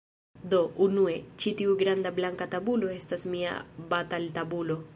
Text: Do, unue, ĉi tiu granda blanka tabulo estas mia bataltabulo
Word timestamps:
Do, 0.51 0.59
unue, 0.85 1.11
ĉi 1.43 1.53
tiu 1.59 1.75
granda 1.81 2.11
blanka 2.19 2.47
tabulo 2.55 2.89
estas 2.97 3.27
mia 3.35 3.53
bataltabulo 3.93 4.83